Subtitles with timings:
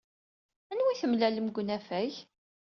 [0.71, 2.13] Anwa ay d-temlalem deg unafag?